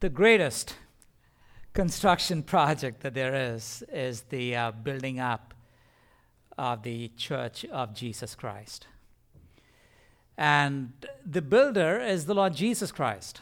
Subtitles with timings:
[0.00, 0.76] The greatest
[1.74, 5.54] construction project that there is is the uh, building up
[6.56, 8.86] of the Church of Jesus Christ.
[10.36, 10.92] And
[11.26, 13.40] the builder is the Lord Jesus Christ.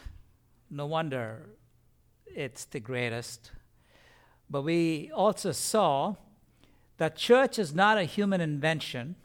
[0.71, 1.45] No wonder
[2.25, 3.51] it's the greatest.
[4.49, 6.15] But we also saw
[6.97, 9.15] that church is not a human invention,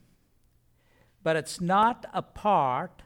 [1.23, 3.01] but it's not apart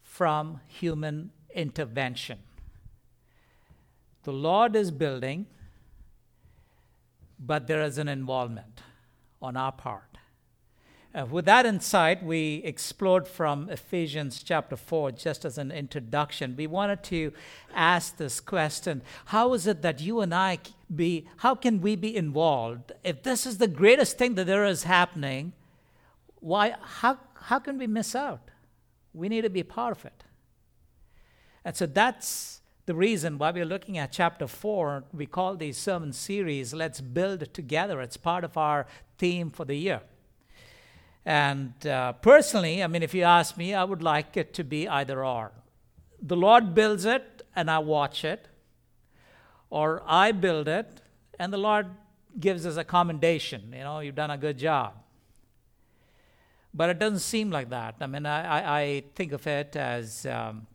[0.00, 2.38] from human intervention.
[4.24, 5.46] The Lord is building,
[7.38, 8.82] but there is an involvement
[9.40, 10.12] on our part.
[11.14, 16.54] Uh, with that insight, we explored from Ephesians chapter 4 just as an introduction.
[16.56, 17.32] We wanted to
[17.74, 20.60] ask this question How is it that you and I
[20.94, 22.92] be, how can we be involved?
[23.04, 25.52] If this is the greatest thing that there is happening,
[26.40, 28.50] why, how, how can we miss out?
[29.12, 30.24] We need to be part of it.
[31.62, 32.61] And so that's
[32.92, 35.04] the reason why we're looking at chapter 4.
[35.14, 38.02] We call these sermon series Let's Build Together.
[38.02, 40.02] It's part of our theme for the year.
[41.24, 44.86] And uh, personally, I mean, if you ask me, I would like it to be
[44.86, 45.52] either or.
[46.20, 48.46] The Lord builds it and I watch it,
[49.70, 51.00] or I build it
[51.38, 51.86] and the Lord
[52.38, 53.72] gives us a commendation.
[53.74, 54.92] You know, you've done a good job.
[56.74, 57.94] But it doesn't seem like that.
[58.02, 60.66] I mean, I, I, I think of it as um,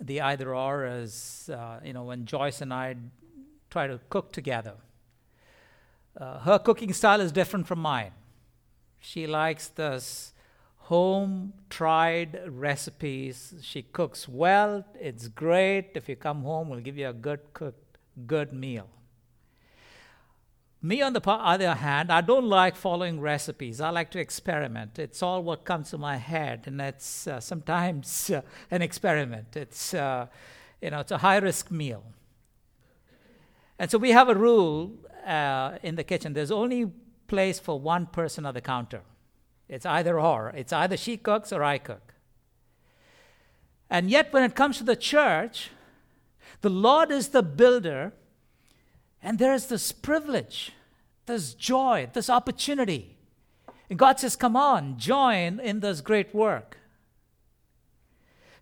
[0.00, 2.96] the either or, as, uh, you know, when Joyce and I
[3.70, 4.74] try to cook together.
[6.16, 8.12] Uh, her cooking style is different from mine
[9.06, 10.32] she likes this
[10.90, 13.54] home tried recipes.
[13.62, 15.90] She cooks well, it's great.
[15.94, 18.88] If you come home, we'll give you a good cooked, good meal.
[20.82, 23.80] Me, on the other hand, I don't like following recipes.
[23.80, 24.98] I like to experiment.
[24.98, 29.56] It's all what comes to my head, and it's uh, sometimes uh, an experiment.
[29.56, 30.26] It's, uh,
[30.80, 32.04] you know, it's a high risk meal.
[33.78, 34.92] And so we have a rule
[35.26, 36.34] uh, in the kitchen.
[36.34, 36.92] There's only
[37.26, 39.02] place for one person at the counter.
[39.68, 40.52] It's either or.
[40.56, 42.14] It's either she cooks or I cook.
[43.90, 45.70] And yet, when it comes to the church,
[46.60, 48.12] the Lord is the builder,
[49.26, 50.70] and there is this privilege,
[51.26, 53.16] this joy, this opportunity.
[53.90, 56.78] And God says, Come on, join in this great work.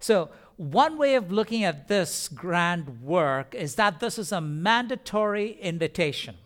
[0.01, 5.51] So, one way of looking at this grand work is that this is a mandatory
[5.61, 6.37] invitation.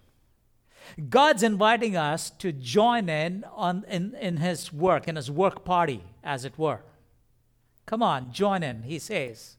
[1.09, 6.03] God's inviting us to join in on in, in his work, in his work party,
[6.25, 6.81] as it were.
[7.87, 9.58] Come on, join in, he says.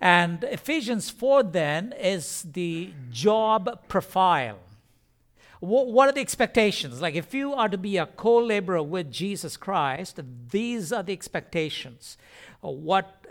[0.00, 4.58] And Ephesians 4 then is the job profile.
[5.60, 7.02] What are the expectations?
[7.02, 10.20] Like, if you are to be a co laborer with Jesus Christ,
[10.50, 12.16] these are the expectations.
[12.60, 13.26] What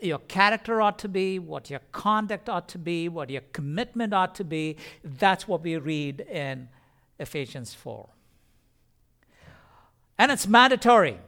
[0.00, 4.34] your character ought to be, what your conduct ought to be, what your commitment ought
[4.34, 4.76] to be.
[5.02, 6.68] That's what we read in
[7.18, 8.08] Ephesians 4.
[10.18, 11.18] And it's mandatory.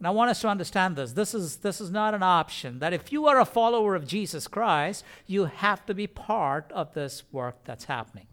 [0.00, 1.12] And I want us to understand this.
[1.12, 2.78] This is, this is not an option.
[2.78, 6.94] That if you are a follower of Jesus Christ, you have to be part of
[6.94, 8.26] this work that's happening.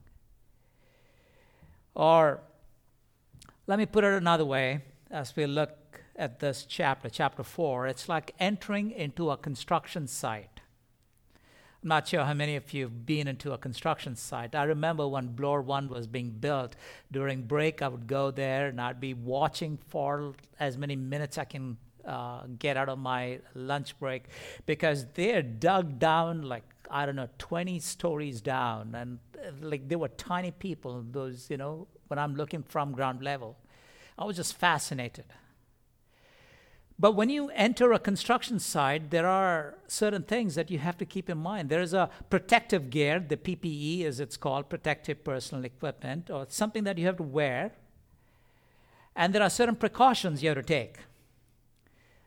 [1.94, 2.40] Or
[3.68, 4.80] let me put it another way
[5.12, 10.57] as we look at this chapter, chapter 4, it's like entering into a construction site.
[11.88, 14.56] Not sure how many of you have been into a construction site.
[14.56, 16.76] I remember when Bloor 1 was being built,
[17.14, 21.46] during break, I would go there and I'd be watching for as many minutes I
[21.46, 24.26] can uh, get out of my lunch break
[24.66, 28.94] because they're dug down like I don't know, 20 stories down.
[28.94, 33.22] And uh, like they were tiny people, those, you know, when I'm looking from ground
[33.22, 33.58] level.
[34.18, 35.26] I was just fascinated.
[37.00, 41.06] But when you enter a construction site, there are certain things that you have to
[41.06, 41.70] keep in mind.
[41.70, 46.84] There is a protective gear, the PPE as it's called, protective personal equipment, or something
[46.86, 47.72] that you have to wear.
[49.16, 50.98] And there are certain precautions you have to take.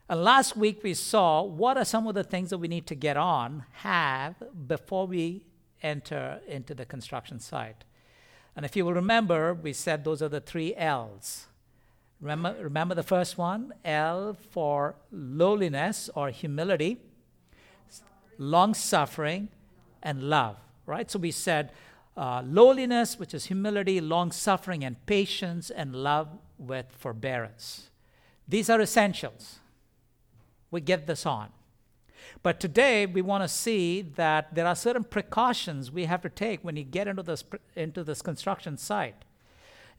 [0.08, 2.94] And last week we saw what are some of the things that we need to
[2.94, 4.36] get on, have,
[4.68, 5.46] before we
[5.82, 7.84] enter into the construction site.
[8.54, 11.46] And if you will remember, we said those are the three L's
[12.20, 13.72] Remember, remember the first one?
[13.84, 16.98] L for lowliness or humility,
[18.36, 19.48] long suffering,
[20.02, 20.56] and love.
[20.84, 21.10] Right?
[21.10, 21.72] So we said
[22.16, 26.28] uh, lowliness, which is humility, long suffering, and patience, and love
[26.58, 27.90] with forbearance.
[28.46, 29.60] These are essentials.
[30.70, 31.48] We get this on.
[32.42, 36.62] But today we want to see that there are certain precautions we have to take
[36.62, 37.44] when you get into this
[37.74, 39.24] into this construction site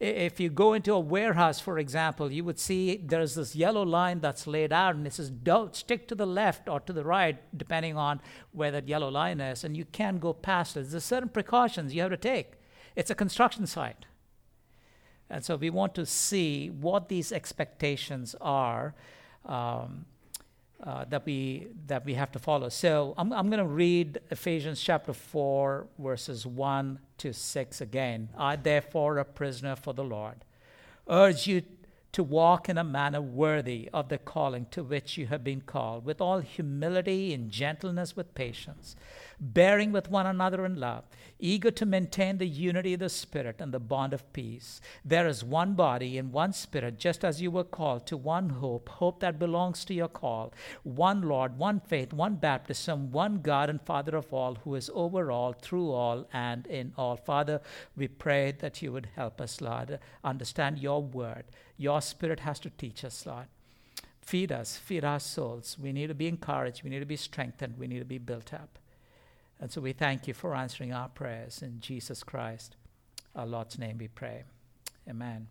[0.02, 4.18] if you go into a warehouse, for example, you would see there's this yellow line
[4.18, 7.38] that's laid out, and it says, don't stick to the left or to the right,
[7.56, 8.20] depending on
[8.50, 10.90] where that yellow line is, and you can't go past it.
[10.90, 12.54] There's certain precautions you have to take.
[12.96, 14.06] It's a construction site.
[15.30, 18.94] And so we want to see what these expectations are.
[19.46, 20.06] Um,
[20.82, 22.68] uh, that we that we have to follow.
[22.68, 28.28] So I'm I'm going to read Ephesians chapter four verses one to six again.
[28.36, 30.44] I therefore, a prisoner for the Lord,
[31.08, 31.62] urge you
[32.12, 36.04] to walk in a manner worthy of the calling to which you have been called,
[36.04, 38.96] with all humility and gentleness, with patience
[39.40, 41.04] bearing with one another in love,
[41.38, 44.80] eager to maintain the unity of the Spirit and the bond of peace.
[45.04, 48.88] There is one body and one Spirit, just as you were called to one hope,
[48.88, 50.52] hope that belongs to your call,
[50.82, 55.30] one Lord, one faith, one baptism, one God and Father of all, who is over
[55.30, 57.16] all, through all, and in all.
[57.16, 57.60] Father,
[57.96, 61.44] we pray that you would help us, Lord, understand your word.
[61.76, 63.46] Your Spirit has to teach us, Lord.
[64.20, 65.76] Feed us, feed our souls.
[65.80, 66.84] We need to be encouraged.
[66.84, 67.76] We need to be strengthened.
[67.76, 68.78] We need to be built up.
[69.62, 71.62] And so we thank you for answering our prayers.
[71.62, 72.74] In Jesus Christ,
[73.36, 74.42] our Lord's name, we pray.
[75.08, 75.46] Amen.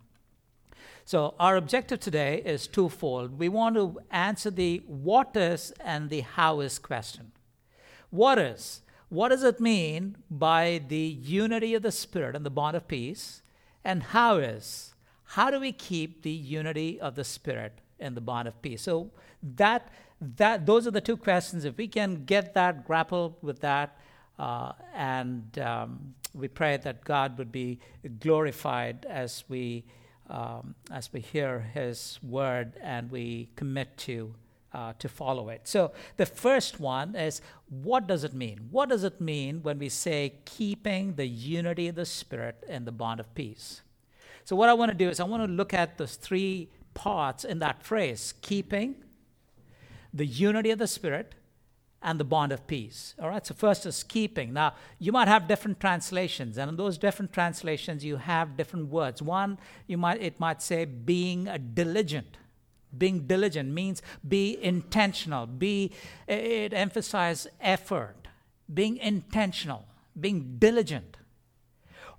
[1.05, 3.39] So, our objective today is twofold.
[3.39, 7.31] We want to answer the what is and the how is question.
[8.09, 8.81] What is?
[9.07, 13.43] What does it mean by the unity of the Spirit and the bond of peace?
[13.85, 14.93] And how is?
[15.23, 18.81] How do we keep the unity of the Spirit and the bond of peace?
[18.81, 19.11] So,
[19.55, 19.87] that
[20.21, 21.65] that those are the two questions.
[21.65, 23.97] If we can get that, grapple with that,
[24.37, 27.79] uh, and um, we pray that God would be
[28.19, 29.83] glorified as we
[30.29, 34.33] um, as we hear His word and we commit to
[34.73, 35.61] uh, to follow it.
[35.67, 38.69] So the first one is what does it mean?
[38.71, 42.91] What does it mean when we say keeping the unity of the Spirit and the
[42.91, 43.81] bond of peace?
[44.45, 47.43] So what I want to do is I want to look at those three parts
[47.43, 48.95] in that phrase: keeping
[50.13, 51.35] the unity of the Spirit
[52.01, 53.13] and the bond of peace.
[53.21, 54.53] All right, so first is keeping.
[54.53, 59.21] Now, you might have different translations, and in those different translations, you have different words.
[59.21, 62.37] One, you might it might say being diligent.
[62.97, 65.91] Being diligent means be intentional, be
[66.27, 68.27] it emphasizes effort,
[68.73, 69.85] being intentional,
[70.19, 71.17] being diligent.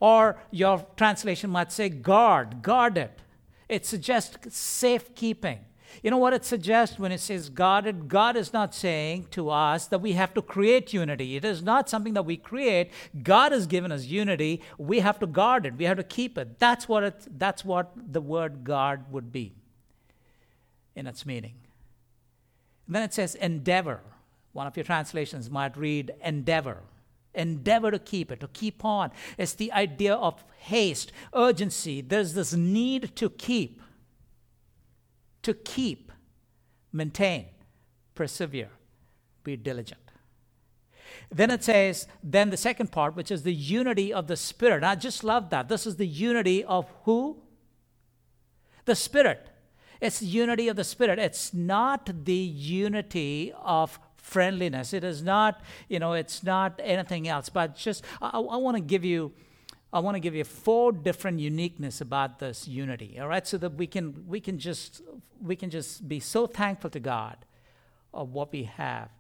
[0.00, 3.21] Or your translation might say guard, guard it.
[3.69, 5.61] It suggests safekeeping
[6.03, 8.09] you know what it suggests when it says guarded?
[8.09, 11.37] God is not saying to us that we have to create unity.
[11.37, 12.91] It is not something that we create.
[13.23, 14.62] God has given us unity.
[14.79, 15.77] We have to guard it.
[15.77, 16.59] We have to keep it.
[16.59, 19.55] That's what it, that's what the word guard would be
[20.94, 21.55] in its meaning.
[22.87, 24.00] And then it says endeavor.
[24.53, 26.79] One of your translations might read endeavor.
[27.35, 29.11] Endeavor to keep it, to keep on.
[29.39, 32.03] It's the idea of haste, urgency.
[32.03, 33.81] There's this need to keep
[35.43, 36.12] to keep,
[36.93, 37.47] maintain,
[38.15, 38.71] persevere,
[39.44, 40.00] be diligent.
[41.31, 44.85] Then it says, then the second part, which is the unity of the Spirit.
[44.85, 45.69] I just love that.
[45.69, 47.43] This is the unity of who?
[48.85, 49.49] The Spirit.
[50.00, 51.19] It's the unity of the Spirit.
[51.19, 54.93] It's not the unity of friendliness.
[54.93, 57.49] It is not, you know, it's not anything else.
[57.49, 59.32] But just, I, I want to give you
[59.93, 63.46] I want to give you four different uniqueness about this unity, all right?
[63.46, 65.03] So that we can we can just
[65.41, 67.37] we can just be so thankful to God
[68.15, 69.11] of what we have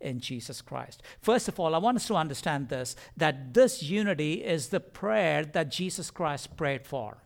[0.00, 1.02] in Jesus Christ.
[1.20, 5.44] First of all, I want us to understand this that this unity is the prayer
[5.44, 7.18] that Jesus Christ prayed for.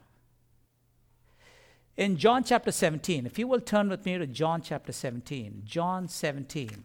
[1.97, 6.09] In John chapter 17, if you will turn with me to John chapter 17, John
[6.09, 6.85] 17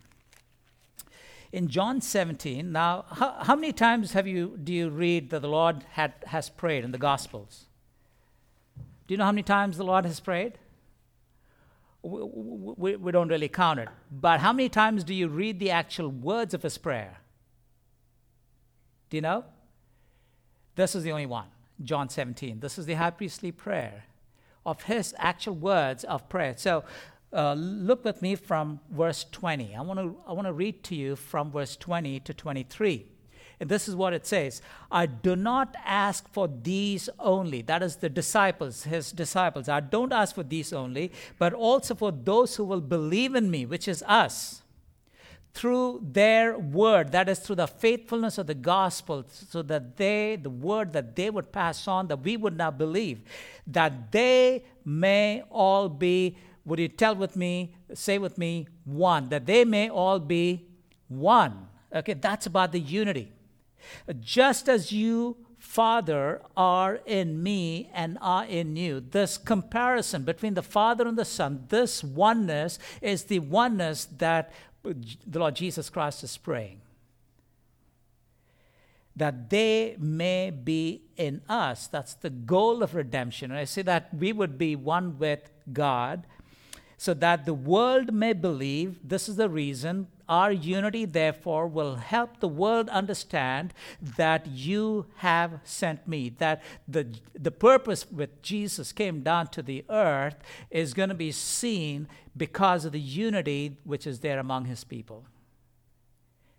[1.52, 5.48] in John 17, now, how, how, many times have you, do you read that the
[5.48, 7.66] Lord had, has prayed in the Gospels?
[9.08, 10.58] Do you know how many times the Lord has prayed?
[12.02, 13.90] We, we, we don't really count it.
[14.12, 17.18] But how many times do you read the actual words of his prayer?
[19.10, 19.46] Do you know?
[20.76, 21.48] This is the only one,
[21.82, 22.60] John 17.
[22.60, 24.04] This is the high priestly prayer
[24.66, 26.54] of his actual words of prayer.
[26.58, 26.84] So
[27.34, 29.76] uh, look with me from verse 20.
[29.76, 33.06] I want to I want to read to you from verse 20 to 23.
[33.60, 37.62] And this is what it says I do not ask for these only.
[37.62, 39.68] That is the disciples, his disciples.
[39.68, 43.66] I don't ask for these only, but also for those who will believe in me,
[43.66, 44.62] which is us,
[45.54, 47.12] through their word.
[47.12, 51.32] That is through the faithfulness of the gospel, so that they, the word that they
[51.32, 53.22] would pass on, that we would not believe,
[53.66, 59.46] that they may all be would you tell with me, say with me, one, that
[59.46, 60.68] they may all be
[61.08, 61.70] one?
[61.96, 63.32] Okay, that's about the unity.
[64.20, 69.00] Just as you, Father, are in me and are in you.
[69.00, 74.52] This comparison between the Father and the Son, this oneness is the oneness that
[74.84, 76.82] the Lord Jesus Christ is praying.
[79.16, 81.88] That they may be in us.
[81.88, 83.52] That's the goal of redemption.
[83.52, 86.28] And I say that we would be one with God
[86.98, 89.00] so that the world may believe.
[89.04, 90.08] This is the reason.
[90.28, 96.30] Our unity, therefore, will help the world understand that you have sent me.
[96.30, 100.36] That the, the purpose with Jesus came down to the earth
[100.72, 105.24] is going to be seen because of the unity which is there among his people.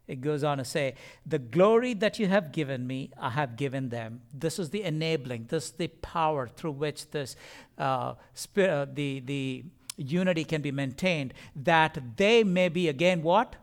[0.07, 0.95] It goes on to say,
[1.27, 4.23] The glory that you have given me, I have given them.
[4.33, 7.37] This is the enabling, this is the power through which this,
[7.77, 9.65] uh, spirit, uh, the, the
[9.99, 13.57] unity can be maintained, that they may be again what?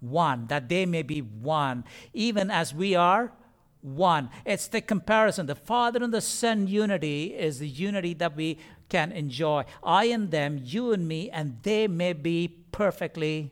[0.00, 0.46] One.
[0.48, 3.32] That they may be one, even as we are
[3.80, 4.30] one.
[4.44, 5.46] It's the comparison.
[5.46, 9.64] The Father and the Son unity is the unity that we can enjoy.
[9.82, 13.50] I and them, you and me, and they may be perfectly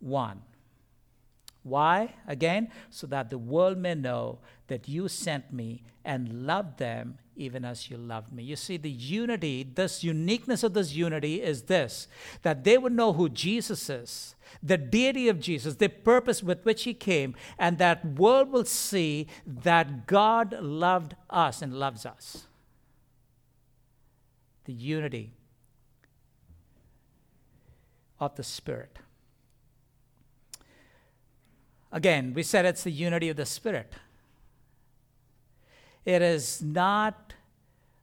[0.00, 0.42] one.
[1.64, 2.14] Why?
[2.28, 7.64] Again, so that the world may know that you sent me and loved them even
[7.64, 8.42] as you loved me.
[8.42, 12.06] You see, the unity, this uniqueness of this unity is this
[12.42, 16.84] that they would know who Jesus is, the deity of Jesus, the purpose with which
[16.84, 22.46] he came, and that world will see that God loved us and loves us.
[24.66, 25.32] The unity
[28.20, 28.98] of the Spirit.
[31.94, 33.92] Again, we said it's the unity of the Spirit.
[36.04, 37.34] It is not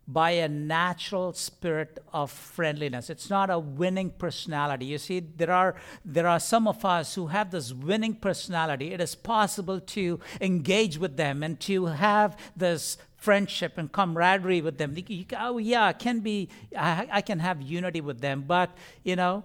[0.07, 3.09] by a natural spirit of friendliness.
[3.09, 4.85] It's not a winning personality.
[4.85, 8.93] You see, there are there are some of us who have this winning personality.
[8.93, 14.77] It is possible to engage with them and to have this friendship and camaraderie with
[14.77, 14.95] them.
[15.37, 18.71] Oh yeah, I can be I, I can have unity with them, but
[19.03, 19.43] you know,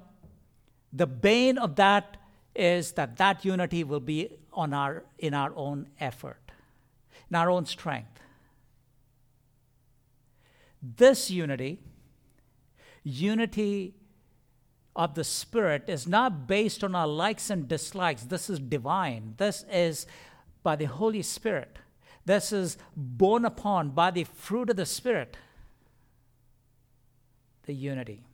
[0.93, 2.17] the bane of that
[2.57, 6.53] is that that unity will be on our in our own effort,
[7.31, 8.21] in our own strength.
[10.83, 11.81] This unity,
[13.03, 13.95] unity
[14.95, 18.23] of the Spirit, is not based on our likes and dislikes.
[18.23, 19.35] This is divine.
[19.37, 20.07] This is
[20.63, 21.79] by the Holy Spirit.
[22.25, 25.37] This is born upon by the fruit of the Spirit.
[27.67, 28.25] The unity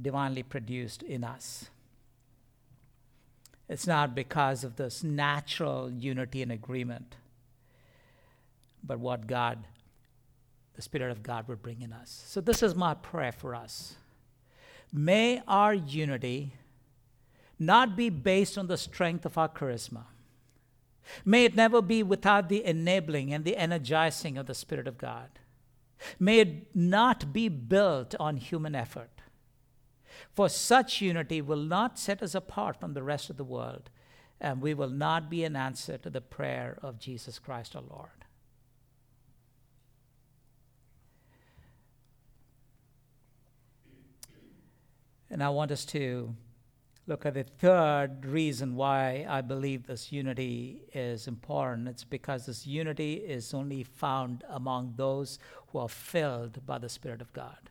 [0.00, 1.68] divinely produced in us.
[3.72, 7.16] It's not because of this natural unity and agreement,
[8.84, 9.66] but what God
[10.74, 12.22] the Spirit of God would bring in us.
[12.26, 13.94] So, this is my prayer for us.
[14.92, 16.52] May our unity
[17.58, 20.04] not be based on the strength of our charisma.
[21.24, 25.30] May it never be without the enabling and the energizing of the Spirit of God.
[26.20, 29.21] May it not be built on human effort.
[30.34, 33.90] For such unity will not set us apart from the rest of the world,
[34.40, 38.08] and we will not be an answer to the prayer of Jesus Christ our Lord.
[45.30, 46.34] And I want us to
[47.06, 51.88] look at the third reason why I believe this unity is important.
[51.88, 57.20] It's because this unity is only found among those who are filled by the Spirit
[57.20, 57.70] of God.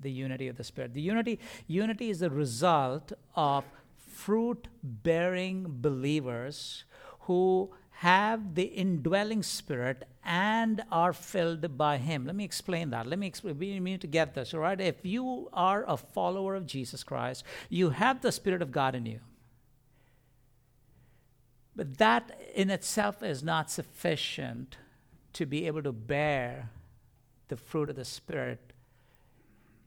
[0.00, 0.94] The unity of the Spirit.
[0.94, 3.64] The unity, unity is the result of
[3.96, 6.84] fruit bearing believers
[7.20, 12.26] who have the indwelling spirit and are filled by him.
[12.26, 13.06] Let me explain that.
[13.06, 13.58] Let me explain.
[13.58, 14.78] We need to get this, all right?
[14.78, 19.06] If you are a follower of Jesus Christ, you have the Spirit of God in
[19.06, 19.20] you.
[21.74, 24.76] But that in itself is not sufficient
[25.34, 26.70] to be able to bear
[27.48, 28.72] the fruit of the Spirit.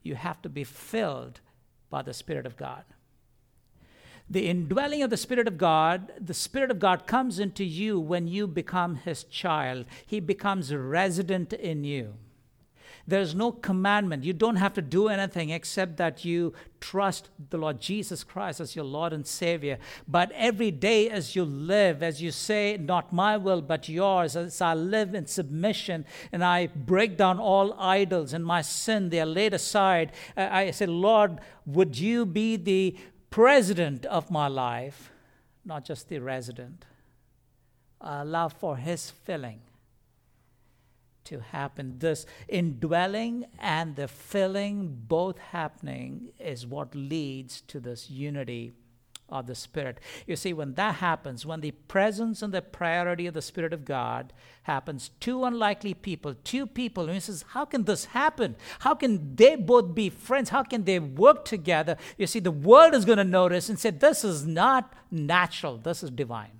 [0.03, 1.41] You have to be filled
[1.89, 2.83] by the Spirit of God
[4.29, 8.27] the indwelling of the Spirit of God, the Spirit of God comes into you when
[8.27, 9.85] you become His child.
[10.05, 12.13] He becomes resident in you.
[13.09, 14.23] There's no commandment.
[14.23, 18.75] You don't have to do anything except that you trust the Lord Jesus Christ as
[18.75, 19.79] your Lord and Savior.
[20.07, 24.61] But every day as you live, as you say, Not my will, but yours, as
[24.61, 29.25] I live in submission and I break down all idols and my sin, they are
[29.25, 30.11] laid aside.
[30.37, 32.95] I say, Lord, would you be the
[33.29, 35.11] president of my life,
[35.65, 36.85] not just the resident.
[38.01, 39.61] Allow for His filling
[41.29, 41.99] to happen.
[41.99, 48.73] This indwelling and the filling both happening is what leads to this unity
[49.29, 49.99] of the Spirit.
[50.25, 53.85] You see, when that happens, when the presence and the priority of the Spirit of
[53.85, 54.33] God
[54.63, 58.55] happens, two unlikely people, two people, and he says, How can this happen?
[58.79, 60.49] How can they both be friends?
[60.49, 61.95] How can they work together?
[62.17, 66.01] You see, the world is going to notice and say, This is not natural, this
[66.01, 66.59] is divine.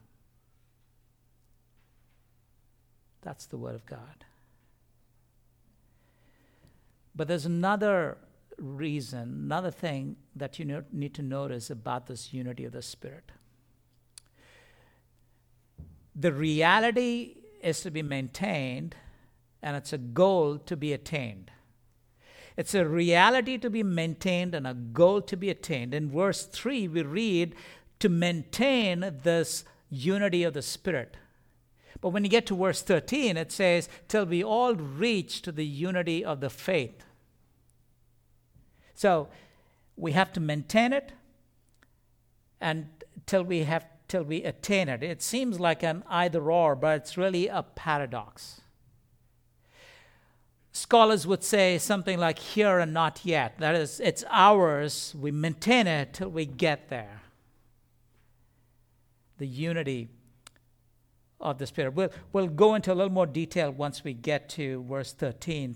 [3.21, 4.25] That's the Word of God.
[7.19, 8.17] But there's another
[8.57, 13.33] reason, another thing that you need to notice about this unity of the Spirit.
[16.15, 18.95] The reality is to be maintained,
[19.61, 21.51] and it's a goal to be attained.
[22.55, 25.93] It's a reality to be maintained and a goal to be attained.
[25.93, 27.53] In verse 3, we read
[27.99, 31.17] to maintain this unity of the Spirit.
[31.99, 35.65] But when you get to verse 13, it says, till we all reach to the
[35.65, 37.03] unity of the faith
[38.99, 39.29] so
[39.95, 41.13] we have to maintain it
[42.59, 42.85] and
[43.25, 45.01] till we have till we attain it.
[45.01, 48.59] It seems like an either or, but it's really a paradox.
[50.73, 53.57] Scholars would say something like here and not yet.
[53.59, 57.21] That is, it's ours, we maintain it till we get there.
[59.37, 60.09] The unity
[61.39, 61.93] of the Spirit.
[61.93, 65.75] We'll, we'll go into a little more detail once we get to verse 13.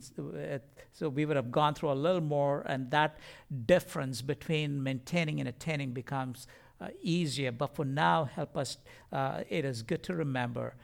[0.91, 3.17] So we would have gone through a little more, and that
[3.65, 6.47] difference between maintaining and attaining becomes
[6.81, 7.51] uh, easier.
[7.51, 8.77] But for now, help us.
[9.11, 10.75] Uh, it is good to remember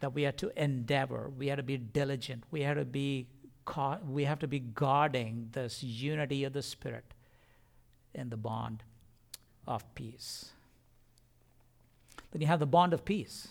[0.00, 3.26] that we are to endeavor, we are to be diligent, we have to be
[3.64, 7.14] ca- we have to be guarding this unity of the Spirit
[8.14, 8.84] in the bond
[9.66, 10.52] of peace.
[12.30, 13.48] Then you have the bond of peace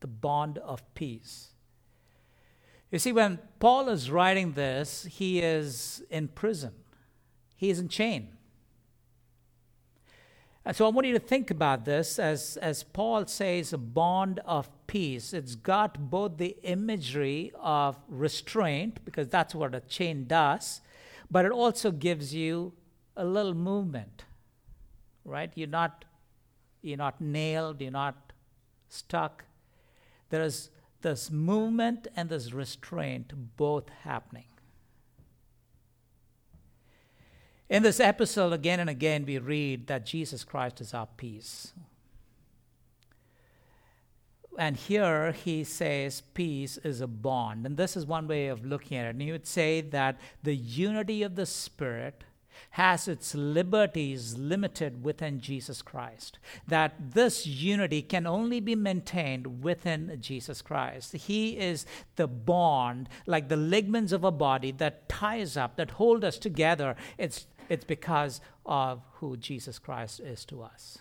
[0.00, 1.48] the bond of peace.
[2.90, 6.72] You see, when Paul is writing this, he is in prison,
[7.56, 8.28] he is in chain.
[10.64, 14.40] And so I want you to think about this as, as Paul says, a bond
[14.44, 15.32] of peace.
[15.32, 20.82] It's got both the imagery of restraint, because that's what a chain does,
[21.30, 22.72] but it also gives you
[23.16, 24.24] a little movement,
[25.24, 25.50] right?
[25.54, 26.04] You're not,
[26.82, 28.32] you're not nailed, you're not
[28.88, 29.44] stuck.
[30.30, 30.70] There is
[31.02, 34.44] this movement and this restraint both happening.
[37.68, 41.72] In this episode, again and again, we read that Jesus Christ is our peace.
[44.58, 47.64] And here he says peace is a bond.
[47.64, 49.10] And this is one way of looking at it.
[49.10, 52.24] And he would say that the unity of the Spirit
[52.70, 56.38] has its liberties limited within Jesus Christ.
[56.66, 61.12] That this unity can only be maintained within Jesus Christ.
[61.12, 66.24] He is the bond, like the ligaments of a body that ties up, that hold
[66.24, 66.96] us together.
[67.18, 70.98] It's, it's because of who Jesus Christ is to us.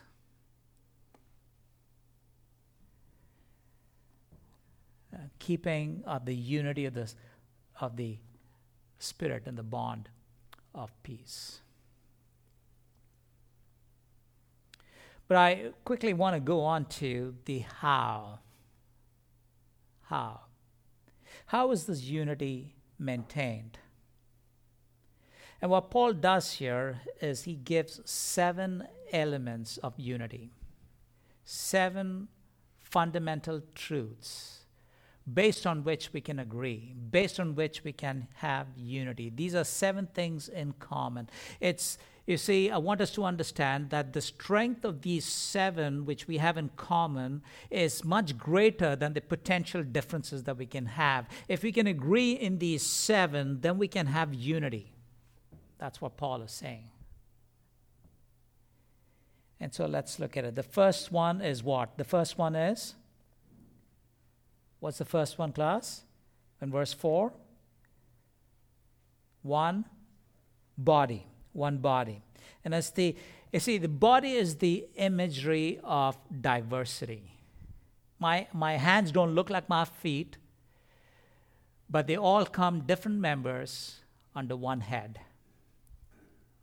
[5.13, 7.11] Uh, keeping uh, the unity of the,
[7.81, 8.17] of the
[8.99, 10.09] Spirit and the bond
[10.79, 11.59] of peace.
[15.27, 18.39] But I quickly want to go on to the how.
[20.03, 20.39] How?
[21.47, 23.77] How is this unity maintained?
[25.61, 30.51] And what Paul does here is he gives seven elements of unity,
[31.43, 32.29] seven
[32.79, 34.58] fundamental truths
[35.33, 39.31] based on which we can agree, based on which we can have unity.
[39.33, 41.29] These are seven things in common.
[41.59, 41.97] It's
[42.29, 46.37] you see, I want us to understand that the strength of these seven, which we
[46.37, 51.27] have in common, is much greater than the potential differences that we can have.
[51.47, 54.93] If we can agree in these seven, then we can have unity.
[55.79, 56.91] That's what Paul is saying.
[59.59, 60.53] And so let's look at it.
[60.53, 61.97] The first one is what?
[61.97, 62.93] The first one is
[64.79, 66.03] What's the first one, class?
[66.61, 67.33] In verse 4?
[69.43, 69.85] One
[70.77, 71.25] body.
[71.53, 72.21] One body.
[72.63, 73.15] And as the
[73.51, 77.31] you see, the body is the imagery of diversity.
[78.19, 80.37] My, my hands don't look like my feet,
[81.89, 84.01] but they all come different members
[84.35, 85.19] under one head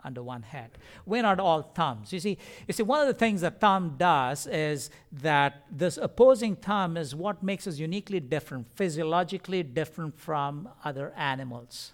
[0.06, 0.70] under one head.
[1.04, 2.12] We're not all thumbs.
[2.12, 6.56] You see, you see, one of the things that thumb does is that this opposing
[6.56, 11.92] thumb is what makes us uniquely different, physiologically different from other animals.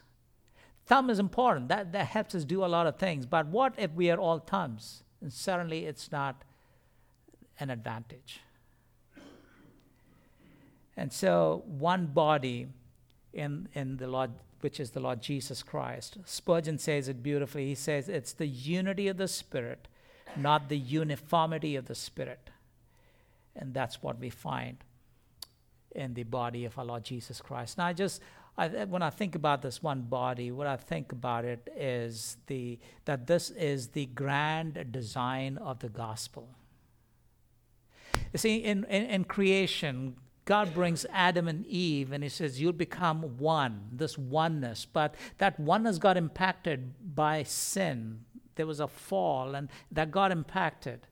[0.87, 1.69] Thumb is important.
[1.69, 3.25] That, that helps us do a lot of things.
[3.25, 5.03] But what if we are all thumbs?
[5.23, 6.43] And certainly it's not
[7.59, 8.41] an advantage.
[10.97, 12.67] And so one body
[13.33, 16.19] in, in the Lord which is the Lord Jesus Christ.
[16.25, 17.67] Spurgeon says it beautifully.
[17.67, 19.89] He says it's the unity of the Spirit
[20.37, 22.51] not the uniformity of the Spirit.
[23.55, 24.79] And that's what we find
[25.95, 27.79] in the body of our Lord Jesus Christ.
[27.79, 28.23] Now, I just
[28.57, 32.79] I, when I think about this one body, what I think about it is the
[33.05, 36.49] that this is the grand design of the gospel.
[38.33, 42.73] You see, in, in, in creation, God brings Adam and Eve and He says, You'll
[42.73, 44.87] become one, this oneness.
[44.91, 48.25] But that oneness got impacted by sin.
[48.57, 51.07] There was a fall, and that got impacted.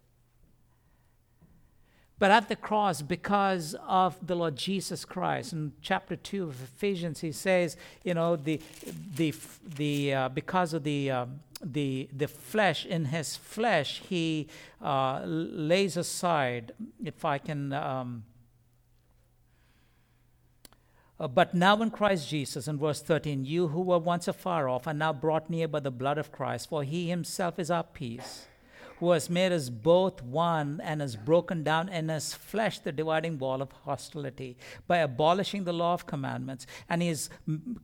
[2.18, 7.20] But at the cross, because of the Lord Jesus Christ, in chapter two of Ephesians,
[7.20, 8.60] he says, you know, the
[9.16, 9.32] the
[9.64, 11.26] the uh, because of the uh,
[11.62, 14.48] the the flesh in his flesh, he
[14.82, 16.72] uh, lays aside.
[17.02, 17.72] If I can.
[17.72, 18.24] Um,
[21.20, 24.87] uh, but now in Christ Jesus, in verse 13, you who were once afar off
[24.87, 28.46] are now brought near by the blood of Christ, for he himself is our peace
[29.00, 33.38] who has made us both one and has broken down in his flesh the dividing
[33.38, 36.66] wall of hostility by abolishing the law of commandments.
[36.87, 37.30] And he has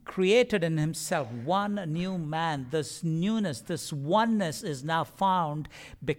[0.05, 2.67] created in himself one new man.
[2.71, 5.71] This newness, this oneness is now found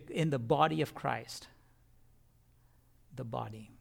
[0.10, 1.47] in the body of Christ.
[3.15, 3.76] The body.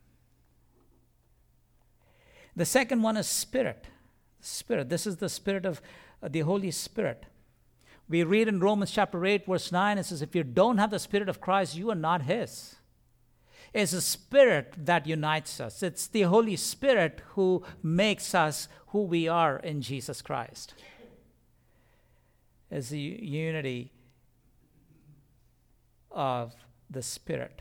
[2.56, 3.84] The second one is spirit.
[4.40, 4.88] Spirit.
[4.88, 5.82] This is the spirit of
[6.22, 7.26] uh, the Holy Spirit.
[8.08, 10.98] We read in Romans chapter 8, verse 9, it says, If you don't have the
[10.98, 12.76] Spirit of Christ, you are not His.
[13.74, 19.28] It's the Spirit that unites us, it's the Holy Spirit who makes us who we
[19.28, 20.74] are in Jesus Christ.
[22.70, 23.92] It's the unity
[26.10, 26.54] of
[26.88, 27.60] the Spirit.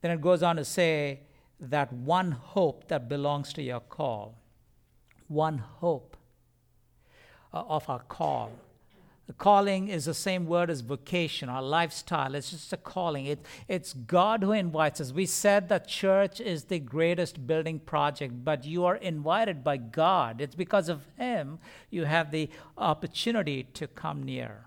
[0.00, 1.20] Then it goes on to say
[1.60, 4.38] that one hope that belongs to your call,
[5.28, 6.16] one hope
[7.52, 8.52] uh, of our call
[9.26, 12.36] the calling is the same word as vocation our lifestyle.
[12.36, 13.26] It's just a calling.
[13.26, 15.12] It, it's God who invites us.
[15.12, 20.40] We said that church is the greatest building project, but you are invited by God.
[20.40, 21.58] It's because of Him
[21.90, 24.66] you have the opportunity to come near.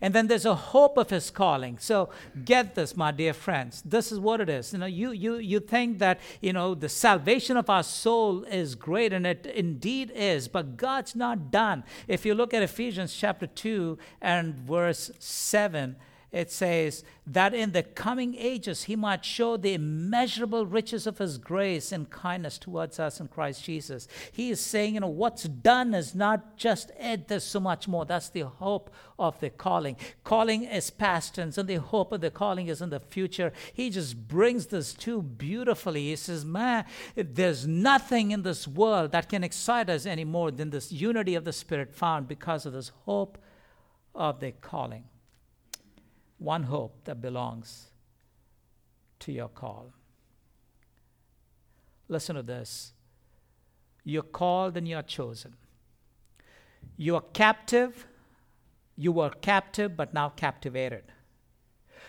[0.00, 1.78] And then there's a hope of his calling.
[1.78, 2.10] So
[2.44, 3.82] get this, my dear friends.
[3.84, 4.72] This is what it is.
[4.72, 8.74] You know, you you you think that you know the salvation of our soul is
[8.74, 11.84] great, and it indeed is, but God's not done.
[12.06, 15.96] If you look at Ephesians chapter 2 and verse 7,
[16.30, 21.38] it says that in the coming ages he might show the immeasurable riches of his
[21.38, 24.06] grace and kindness towards us in Christ Jesus.
[24.30, 28.04] He is saying, you know, what's done is not just it, there's so much more.
[28.04, 29.96] That's the hope of the calling.
[30.22, 33.52] Calling is past tense, and the hope of the calling is in the future.
[33.72, 36.08] He just brings this too beautifully.
[36.08, 36.84] He says, man,
[37.16, 41.44] there's nothing in this world that can excite us any more than this unity of
[41.44, 43.38] the Spirit found because of this hope
[44.14, 45.04] of the calling
[46.38, 47.88] one hope that belongs
[49.20, 49.92] to your call.
[52.08, 52.92] Listen to this.
[54.04, 55.54] You're called and you're chosen.
[56.96, 58.06] You are captive.
[58.96, 61.04] You were captive, but now captivated.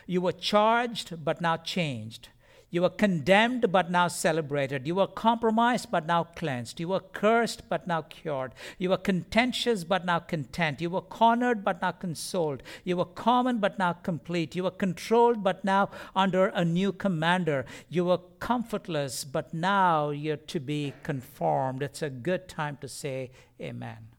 [0.07, 2.29] You were charged, but now changed.
[2.71, 4.85] You were condemned, but now celebrated.
[4.85, 6.79] You were compromised, but now cleansed.
[6.79, 8.53] You were cursed, but now cured.
[8.77, 10.79] You were contentious, but now content.
[10.79, 12.61] You were cornered, but now consoled.
[12.83, 14.55] You were common, but now complete.
[14.55, 17.65] You were controlled, but now under a new commander.
[17.89, 21.81] You were comfortless, but now you're to be conformed.
[21.81, 24.09] It's a good time to say amen.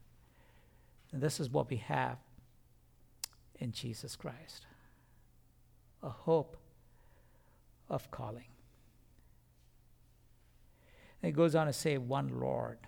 [1.13, 2.17] And this is what we have
[3.59, 4.65] in Jesus Christ
[6.03, 6.57] a hope
[7.91, 8.45] of calling.
[11.21, 12.79] And it goes on to say, one Lord.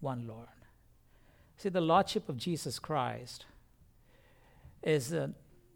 [0.00, 0.46] One Lord.
[1.56, 3.46] See, the Lordship of Jesus Christ
[4.82, 5.28] is uh,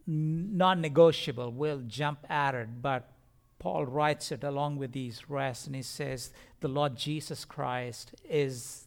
[0.06, 1.50] non negotiable.
[1.50, 3.10] We'll jump at it, but
[3.58, 8.86] Paul writes it along with these rest, and he says, The Lord Jesus Christ is,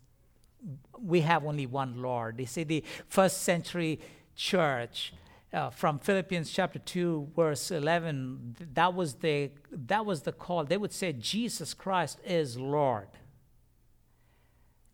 [1.01, 2.39] we have only one Lord.
[2.39, 3.99] You see, the first century
[4.35, 5.13] church
[5.53, 10.63] uh, from Philippians chapter 2 verse 11 that was the that was the call.
[10.63, 13.07] They would say Jesus Christ is Lord.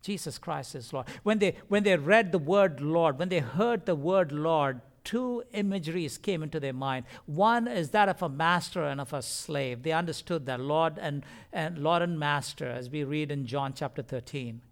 [0.02, 1.06] Jesus Christ is Lord.
[1.22, 5.44] When they when they read the word Lord when they heard the word Lord two
[5.52, 7.04] imageries came into their mind.
[7.26, 9.84] One is that of a master and of a slave.
[9.84, 14.02] They understood that Lord and, and Lord and master as we read in John chapter
[14.02, 14.62] 13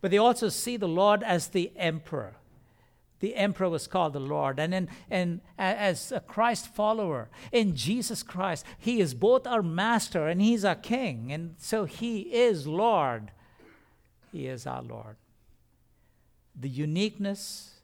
[0.00, 2.36] but they also see the Lord as the emperor
[3.24, 4.60] the emperor was called the Lord.
[4.60, 10.28] And, in, and as a Christ follower in Jesus Christ, he is both our master
[10.28, 11.32] and he's our king.
[11.32, 13.30] And so he is Lord.
[14.30, 15.16] He is our Lord.
[16.54, 17.80] The uniqueness,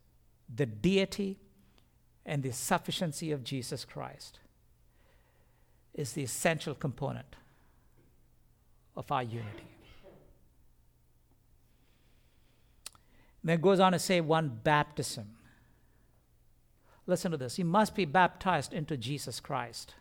[0.54, 1.38] the deity,
[2.26, 4.40] and the sufficiency of Jesus Christ
[5.94, 7.34] is the essential component
[8.94, 9.64] of our unity.
[13.42, 15.36] Then it goes on to say one baptism.
[17.06, 17.58] Listen to this.
[17.58, 19.94] You must be baptized into Jesus Christ.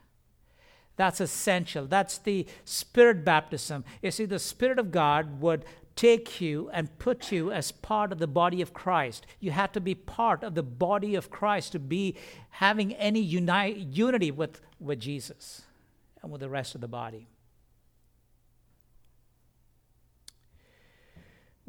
[0.96, 1.88] That's essential.
[1.88, 3.86] That's the spirit baptism.
[4.02, 5.64] You see, the Spirit of God would
[5.96, 9.26] take you and put you as part of the body of Christ.
[9.40, 12.16] You had to be part of the body of Christ to be
[12.52, 15.64] having any uni- unity with, with Jesus
[16.22, 17.28] and with the rest of the body.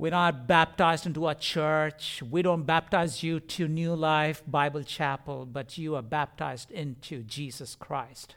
[0.01, 2.23] We're not baptized into a church.
[2.23, 7.75] We don't baptize you to New Life Bible Chapel, but you are baptized into Jesus
[7.75, 8.37] Christ.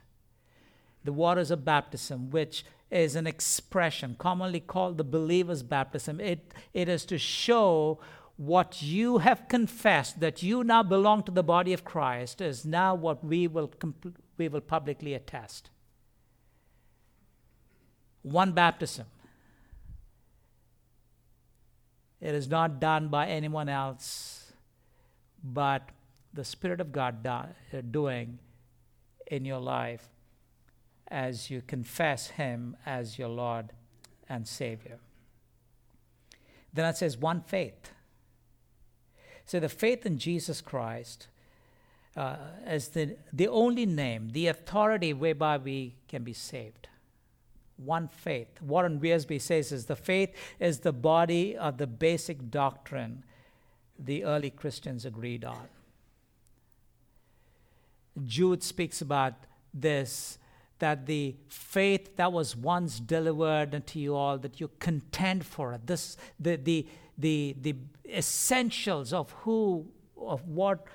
[1.06, 6.20] The waters of baptism, which is an expression commonly called the believer's baptism.
[6.20, 7.98] It, it is to show
[8.36, 12.94] what you have confessed that you now belong to the body of Christ is now
[12.94, 13.72] what we will,
[14.38, 15.70] we will publicly attest.
[18.22, 19.06] One baptism.
[22.24, 24.54] It is not done by anyone else,
[25.44, 25.90] but
[26.34, 28.40] the Spirit of God do- doing
[29.28, 30.08] in your life
[31.10, 33.74] as you confess Him as your Lord
[34.30, 35.00] and Savior.
[36.74, 37.92] Then it says one faith.
[39.46, 41.28] So the faith in Jesus Christ
[42.16, 42.38] uh,
[42.94, 46.88] the, the only name, the authority whereby we can be saved.
[47.78, 48.62] One faith.
[48.62, 53.24] Warren Wiersbe says is the faith is the body of the basic doctrine
[53.98, 55.68] the early Christians agreed on.
[58.26, 59.34] Jude speaks about
[59.74, 60.38] this
[60.80, 65.88] that the faith that was once delivered unto you all, that you contend for it.
[65.88, 66.86] This, the, the,
[67.18, 67.76] the, the
[68.10, 69.86] essentials of who,
[70.18, 70.86] of what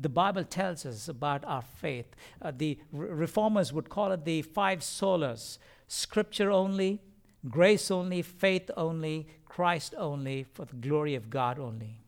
[0.00, 2.06] the Bible tells us about our faith.
[2.40, 5.58] Uh, the reformers would call it the five solas
[5.88, 7.00] scripture only,
[7.48, 12.00] grace only, faith only, Christ only, for the glory of God only.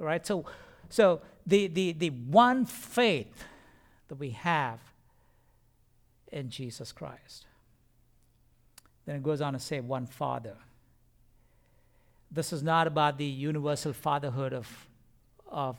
[0.00, 0.24] All right?
[0.26, 0.44] So,
[0.88, 3.44] so the, the, the one faith
[4.08, 4.78] that we have
[6.30, 7.46] in Jesus Christ.
[9.06, 10.56] Then it goes on to say, one Father.
[12.30, 14.88] This is not about the universal fatherhood of,
[15.48, 15.76] of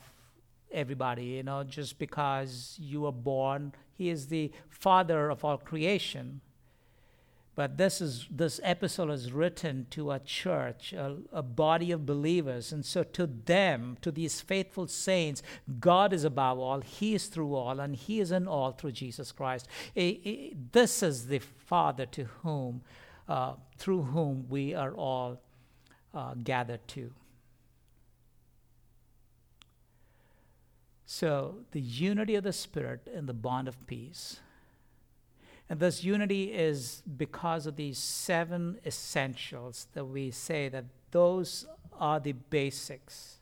[0.70, 3.72] everybody, you know, just because you were born.
[3.96, 6.40] He is the Father of all creation.
[7.56, 12.72] But this is this epistle is written to a church, a, a, body of believers,
[12.72, 15.40] and so to them, to these faithful saints,
[15.78, 19.30] God is above all, He is through all, and He is in all through Jesus
[19.30, 19.68] Christ.
[19.94, 22.82] this is the Father to whom,
[23.28, 25.40] uh, through whom we are all
[26.12, 27.12] uh, gathered to.
[31.06, 34.40] So the unity of the Spirit and the bond of peace
[35.68, 41.66] and this unity is because of these seven essentials that we say that those
[41.98, 43.38] are the basics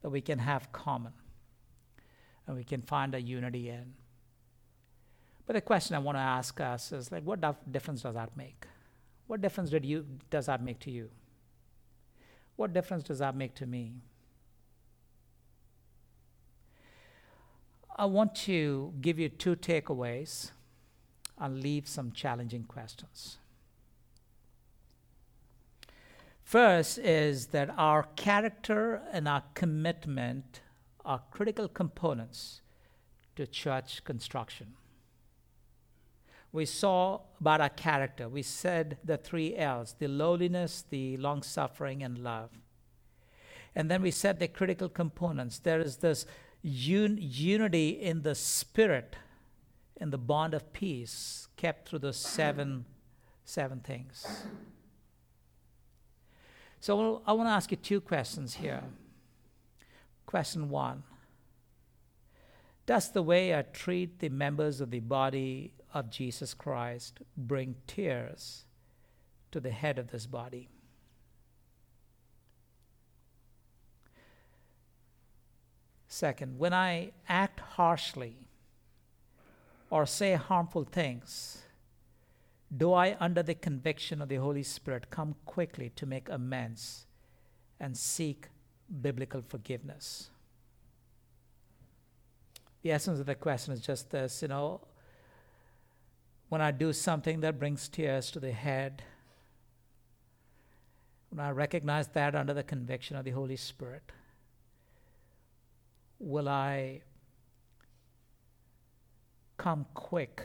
[0.00, 1.12] that we can have common
[2.46, 3.92] and we can find a unity in.
[5.46, 8.66] But the question I want to ask us is like, what difference does that make?
[9.26, 11.10] What difference did you, does that make to you?
[12.56, 13.94] What difference does that make to me?
[17.94, 20.50] I want to give you two takeaways
[21.42, 23.38] and leave some challenging questions.
[26.44, 30.60] First is that our character and our commitment
[31.04, 32.60] are critical components
[33.34, 34.74] to church construction.
[36.52, 38.28] We saw about our character.
[38.28, 42.50] We said the three L's the lowliness, the long suffering, and love.
[43.74, 45.58] And then we said the critical components.
[45.58, 46.26] There is this
[46.62, 49.16] un- unity in the spirit
[50.02, 52.84] and the bond of peace kept through the seven
[53.44, 54.26] seven things.
[56.80, 58.82] So I want to ask you two questions here.
[60.26, 61.04] Question one
[62.84, 68.64] Does the way I treat the members of the body of Jesus Christ bring tears
[69.52, 70.68] to the head of this body?
[76.08, 78.48] Second, when I act harshly
[79.92, 81.58] or say harmful things,
[82.74, 87.04] do I, under the conviction of the Holy Spirit, come quickly to make amends
[87.78, 88.48] and seek
[89.02, 90.30] biblical forgiveness?
[92.80, 94.80] The essence of the question is just this you know,
[96.48, 99.02] when I do something that brings tears to the head,
[101.28, 104.10] when I recognize that under the conviction of the Holy Spirit,
[106.18, 107.02] will I
[109.62, 110.42] come quick?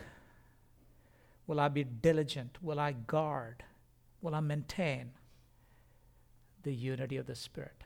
[1.48, 2.58] Will I be diligent?
[2.62, 3.64] Will I guard?
[4.22, 5.12] Will I maintain
[6.62, 7.84] the unity of the Spirit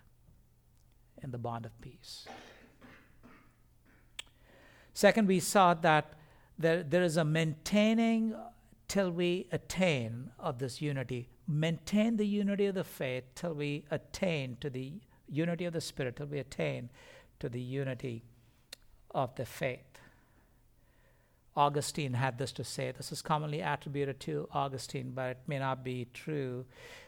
[1.22, 2.28] and the bond of peace?
[4.94, 6.14] Second, we saw that
[6.60, 8.36] there, there is a maintaining
[8.90, 11.30] till we attain of this unity.
[11.48, 14.94] Maintain the unity of the faith till we attain to the
[15.30, 16.90] unity of the Spirit, till we attain
[17.40, 18.26] to the unity
[19.12, 19.91] of the faith.
[21.56, 22.92] Augustine had this to say.
[22.96, 26.66] This is commonly attributed to Augustine, but it may not be true.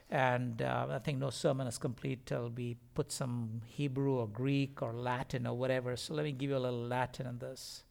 [0.09, 4.81] And uh, I think no sermon is complete till we put some Hebrew or Greek
[4.81, 5.95] or Latin or whatever.
[5.95, 7.83] So let me give you a little Latin in this.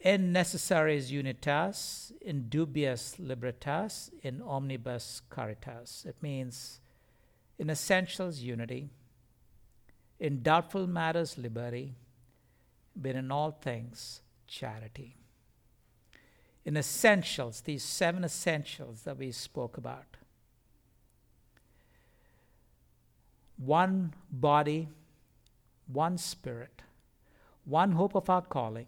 [0.00, 6.06] In necessariis unitas, in dubious libertas, in omnibus caritas.
[6.08, 6.80] It means
[7.58, 8.88] in essentials unity,
[10.18, 11.96] in doubtful matters liberty,
[12.96, 15.16] but in all things charity.
[16.64, 20.16] In essentials, these seven essentials that we spoke about
[23.56, 24.88] one body,
[25.86, 26.82] one spirit,
[27.64, 28.86] one hope of our calling,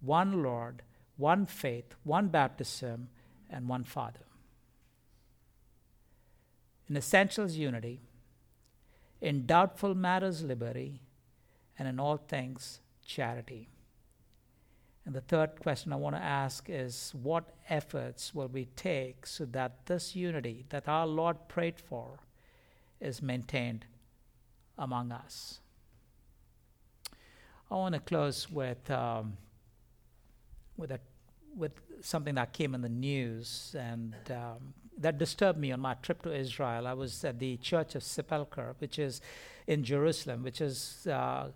[0.00, 0.82] one Lord,
[1.16, 3.08] one faith, one baptism,
[3.50, 4.20] and one Father.
[6.88, 8.00] In essentials, unity.
[9.20, 11.00] In doubtful matters, liberty.
[11.78, 13.68] And in all things, charity.
[15.06, 19.44] And the third question I want to ask is what efforts will we take so
[19.46, 22.18] that this unity that our Lord prayed for
[23.00, 23.86] is maintained
[24.76, 25.60] among us?
[27.70, 29.36] I want to close with um,
[30.76, 30.98] with a
[31.56, 36.22] with something that came in the news and um, that disturbed me on my trip
[36.22, 36.86] to Israel.
[36.86, 39.20] I was at the Church of Sepulchre, which is
[39.68, 41.48] in Jerusalem, which is uh,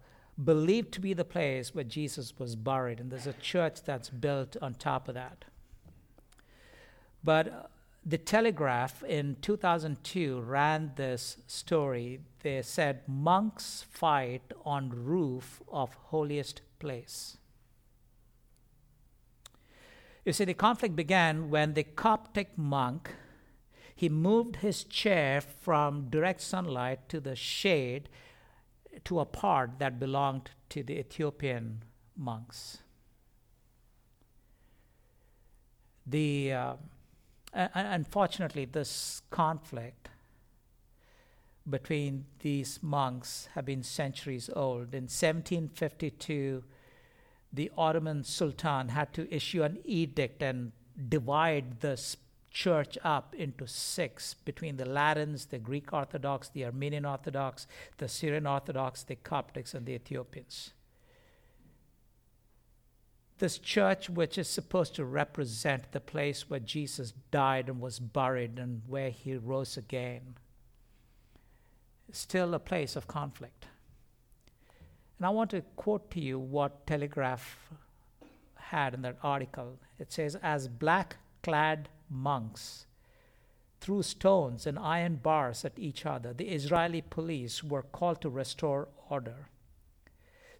[0.44, 4.56] believed to be the place where Jesus was buried, and there's a church that's built
[4.62, 5.44] on top of that.
[7.22, 7.62] But uh,
[8.04, 12.20] the Telegraph in 2002 ran this story.
[12.42, 17.36] They said monks fight on roof of holiest place.
[20.24, 23.10] You see, the conflict began when the Coptic monk
[24.00, 28.08] he moved his chair from direct sunlight to the shade
[29.04, 31.82] to a part that belonged to the Ethiopian
[32.16, 32.78] monks.
[36.06, 36.74] The, uh,
[37.52, 40.08] unfortunately, this conflict
[41.68, 44.94] between these monks have been centuries old.
[44.94, 46.64] In 1752,
[47.52, 50.72] the Ottoman Sultan had to issue an edict and
[51.08, 51.96] divide the
[52.50, 57.66] church up into six between the Latins, the Greek Orthodox, the Armenian Orthodox,
[57.98, 60.72] the Syrian Orthodox, the Coptics, and the Ethiopians.
[63.38, 68.58] This church, which is supposed to represent the place where Jesus died and was buried
[68.58, 70.34] and where he rose again,
[72.10, 73.66] is still a place of conflict.
[75.16, 77.70] And I want to quote to you what Telegraph
[78.56, 79.78] had in that article.
[79.98, 82.86] It says, As black clad monks
[83.80, 86.32] threw stones and iron bars at each other.
[86.32, 89.48] The Israeli police were called to restore order.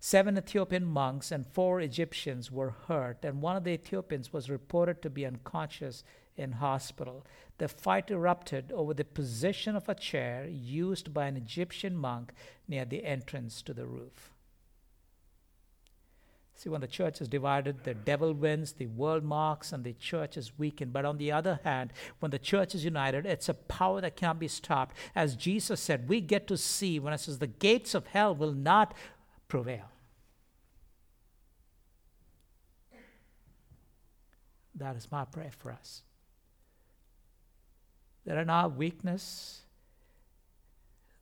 [0.03, 5.03] Seven Ethiopian monks and four Egyptians were hurt, and one of the Ethiopians was reported
[5.03, 6.03] to be unconscious
[6.37, 7.27] in hospital.
[7.59, 12.33] The fight erupted over the position of a chair used by an Egyptian monk
[12.67, 14.33] near the entrance to the roof.
[16.61, 20.37] See, when the church is divided, the devil wins, the world marks, and the church
[20.37, 20.93] is weakened.
[20.93, 24.39] But on the other hand, when the church is united, it's a power that can't
[24.39, 24.95] be stopped.
[25.15, 28.53] As Jesus said, we get to see when it says the gates of hell will
[28.53, 28.93] not
[29.49, 29.87] prevail.
[34.75, 36.03] That is my prayer for us.
[38.27, 39.63] That in our weakness,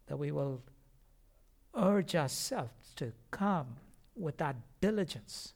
[0.08, 0.64] that we will
[1.76, 3.76] urge ourselves to come
[4.18, 5.52] with that diligence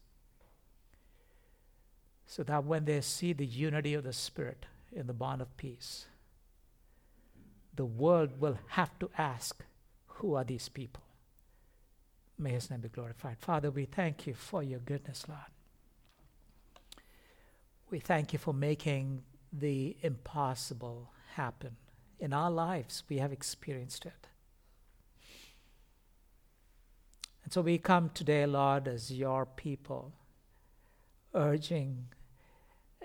[2.27, 6.07] so that when they see the unity of the Spirit in the bond of peace,
[7.75, 9.63] the world will have to ask,
[10.07, 11.03] Who are these people?
[12.39, 13.37] May His name be glorified.
[13.39, 15.41] Father, we thank you for your goodness, Lord.
[17.91, 21.77] We thank you for making the impossible happen.
[22.19, 24.29] In our lives, we have experienced it.
[27.42, 30.15] And so we come today, Lord, as your people,
[31.35, 32.07] urging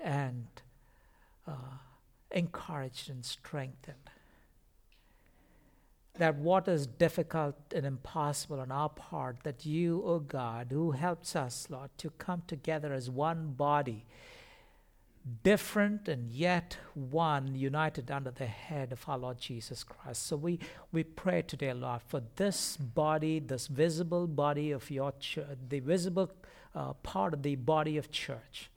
[0.02, 0.46] and
[1.46, 1.76] uh,
[2.30, 4.08] encouraged and strengthened.
[6.16, 10.92] that what is difficult and impossible on our part, that you, O oh God, who
[10.92, 14.06] helps us, Lord, to come together as one body,
[15.42, 20.26] different and yet one, united under the head of our Lord Jesus Christ.
[20.26, 20.58] So we,
[20.92, 26.30] we pray today, Lord, for this body, this visible body of your church, the visible
[26.74, 28.70] uh, part of the body of church.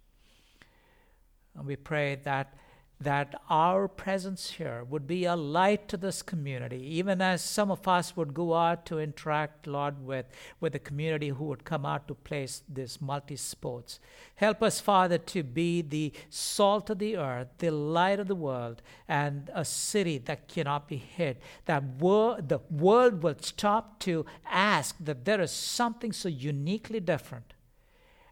[1.56, 2.54] And we pray that
[3.02, 7.88] that our presence here would be a light to this community, even as some of
[7.88, 10.28] us would go out to interact, Lord, with,
[10.60, 14.00] with the community who would come out to place this multi sports.
[14.36, 18.82] Help us, Father, to be the salt of the earth, the light of the world,
[19.08, 21.38] and a city that cannot be hid.
[21.66, 27.54] That wor- the world will stop to ask that there is something so uniquely different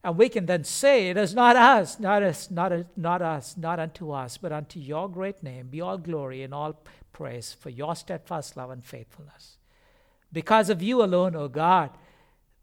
[0.03, 3.79] and we can then say, It is not us, not us, not, not us, not
[3.79, 6.81] unto us, but unto your great name be all glory and all
[7.11, 9.57] praise for your steadfast love and faithfulness.
[10.31, 11.89] Because of you alone, O God,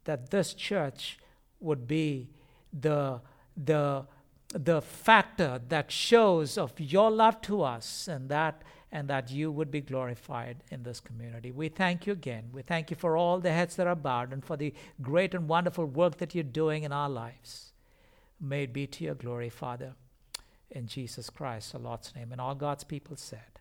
[0.05, 1.19] that this church
[1.61, 2.31] would be
[2.73, 3.21] the,
[3.57, 4.07] the,
[4.51, 8.63] the factor that shows of your love to us and that
[8.97, 11.51] and that you would be glorified in this community.
[11.51, 12.45] We thank you again.
[12.51, 14.73] We thank you for all the heads that are bowed and for the
[15.03, 17.73] great and wonderful work that you're doing in our lives.
[18.41, 19.93] May it be to your glory, Father,
[20.71, 22.33] in Jesus Christ, the Lord's name.
[22.33, 23.61] And all God's people said,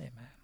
[0.00, 0.37] Amen.